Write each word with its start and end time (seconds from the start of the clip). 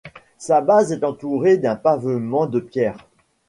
Sa 0.39 0.61
base 0.61 0.91
est 0.93 1.03
entourée 1.03 1.59
d'un 1.59 1.75
pavement 1.75 2.47
de 2.47 2.59
pierre. 2.59 3.07